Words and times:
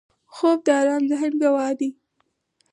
خوب 0.33 0.57
د 0.65 0.67
آرام 0.81 1.03
ذهن 1.11 1.33
ګواه 1.41 1.73
دی 1.79 1.89